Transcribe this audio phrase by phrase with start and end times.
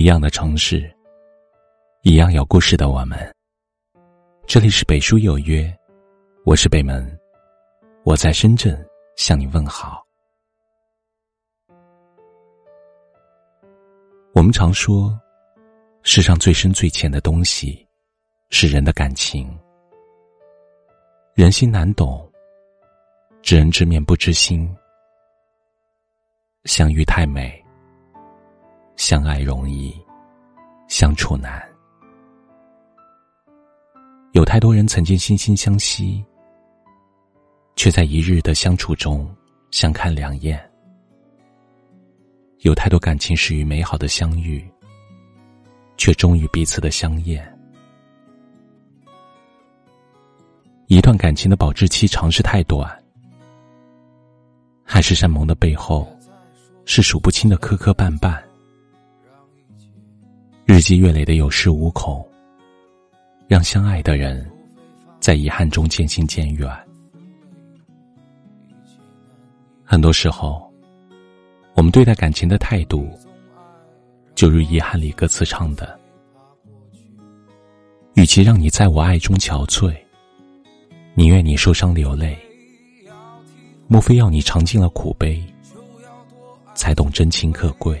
[0.00, 0.90] 一样的城市，
[2.04, 3.18] 一样有故事的我们。
[4.46, 5.70] 这里是北书有约，
[6.46, 7.20] 我是北门，
[8.02, 8.82] 我在深圳
[9.18, 10.02] 向你问好。
[14.32, 15.20] 我们常说，
[16.02, 17.86] 世上最深最浅的东西
[18.48, 19.54] 是人的感情。
[21.34, 22.26] 人心难懂，
[23.42, 24.74] 知人知面不知心。
[26.64, 27.59] 相遇太美，
[29.10, 29.92] 相爱容易，
[30.86, 31.60] 相处难。
[34.30, 36.24] 有太多人曾经惺惺相惜，
[37.74, 39.28] 却在一日的相处中
[39.72, 40.64] 相看两厌。
[42.60, 44.64] 有太多感情始于美好的相遇，
[45.96, 47.44] 却终于彼此的相厌。
[50.86, 52.88] 一段感情的保质期长是太短，
[54.84, 56.08] 海誓山盟的背后，
[56.84, 58.40] 是数不清的磕磕绊绊，
[60.72, 62.24] 日积月累的有恃无恐，
[63.48, 64.48] 让相爱的人
[65.18, 66.70] 在遗憾中渐行渐远。
[69.84, 70.64] 很多时候。
[71.74, 73.08] 我们对待感情的态度，
[74.34, 75.98] 就如《遗憾》里歌词唱的
[78.14, 79.96] ：“与其让你在我爱中憔悴，
[81.14, 82.38] 宁愿你受伤流泪。
[83.88, 85.42] 莫非要你尝尽了苦悲，
[86.74, 88.00] 才懂真情可贵？”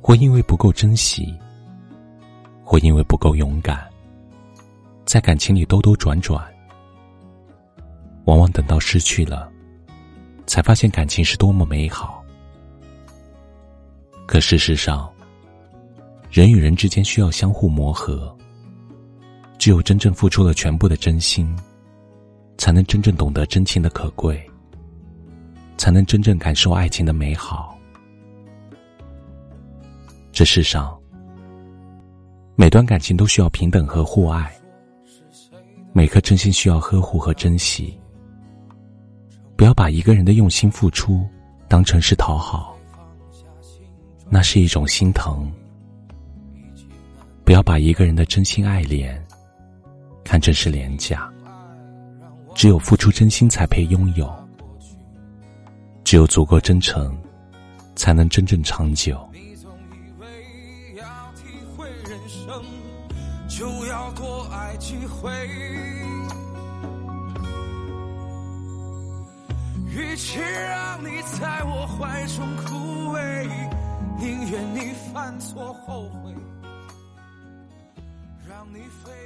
[0.00, 1.32] 或因为不够珍惜。
[2.64, 3.86] 或因为不够勇敢，
[5.04, 6.42] 在感情里兜兜转转，
[8.24, 9.52] 往往等到失去了，
[10.46, 12.24] 才发现感情是多么美好。
[14.26, 15.12] 可事实上，
[16.30, 18.34] 人与人之间需要相互磨合，
[19.58, 21.54] 只有真正付出了全部的真心，
[22.56, 24.42] 才能真正懂得真情的可贵，
[25.82, 27.76] 才能真正感受爱情的美好。
[30.30, 30.96] 这世上。
[32.54, 34.52] 每段感情都需要平等和互爱，
[35.92, 37.98] 每颗真心需要呵护和珍惜。
[39.56, 41.26] 不要把一个人的用心付出
[41.66, 42.78] 当成是讨好，
[44.28, 45.50] 那是一种心疼。
[47.44, 49.20] 不要把一个人的真心爱恋
[50.22, 51.28] 看成是廉价。
[52.54, 54.32] 只有付出真心才配拥有，
[56.04, 57.16] 只有足够真诚，
[57.96, 59.28] 才能真正长久。
[63.48, 65.30] 就要多爱几回。
[69.94, 73.46] 与其让你在我怀中枯萎，
[74.18, 76.34] 宁愿你犯错后悔。
[78.48, 78.78] 让你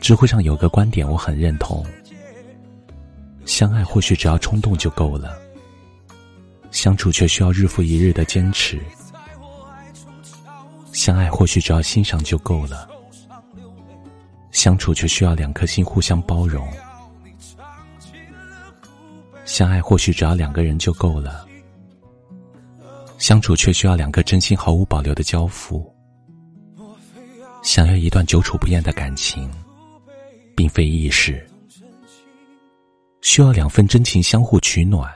[0.00, 1.84] 知乎上有个观点我很认同：
[3.46, 5.36] 相爱或许只要冲动就够了，
[6.70, 8.78] 相处却需要日复一日的坚持；
[10.92, 12.88] 相爱或许只要欣赏就够了。
[14.52, 16.68] 相处却需要两颗心互相包容，
[19.44, 21.46] 相爱或许只要两个人就够了，
[23.16, 25.88] 相处却需要两颗真心毫无保留的交付。
[27.62, 29.50] 想要一段久处不厌的感情，
[30.56, 31.46] 并非易事，
[33.22, 35.12] 需要两份真情相互取暖，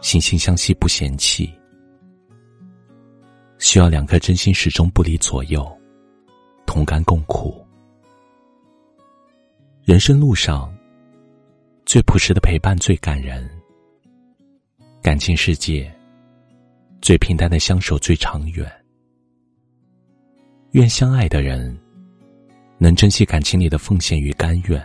[0.00, 1.52] 惺惺相惜不嫌弃，
[3.58, 5.66] 需要两颗真心始终不离左右，
[6.66, 7.64] 同甘共苦。
[9.82, 10.72] 人生路上，
[11.84, 13.42] 最朴实的陪伴最感人；
[15.02, 15.92] 感情世界，
[17.00, 18.70] 最平淡的相守最长远。
[20.72, 21.76] 愿相爱的人
[22.78, 24.84] 能珍惜感情里的奉献与甘愿，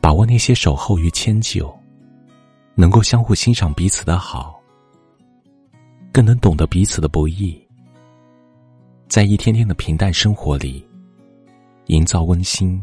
[0.00, 1.74] 把握那些守候与迁就，
[2.80, 4.58] 能够相互欣赏彼此的好，
[6.10, 7.54] 更能懂得彼此的不易，
[9.06, 10.82] 在一天天的平淡生活里，
[11.88, 12.82] 营造温馨。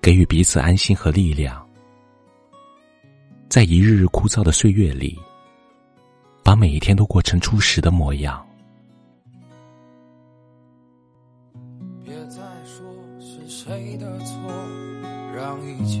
[0.00, 1.64] 给予彼此安心和力量，
[3.48, 5.16] 在一日日枯燥的岁月里，
[6.42, 8.44] 把每一天都过成初时的模样。
[12.02, 12.84] 别再说
[13.20, 14.50] 是谁的错，
[15.36, 16.00] 让一切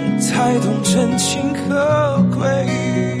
[0.21, 3.20] 才懂真情可贵？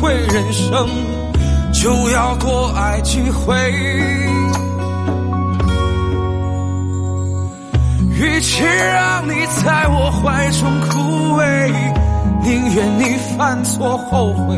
[0.00, 0.88] 会人生，
[1.72, 3.54] 就要多爱几回。
[8.10, 9.34] 与其让你
[9.64, 11.72] 在我怀中枯萎，
[12.42, 14.56] 宁愿你犯错后悔，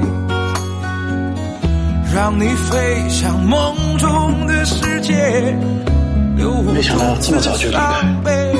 [2.15, 5.55] 让你飞向梦中的世界，
[6.37, 8.60] 留我没想到这么早就离开伤悲。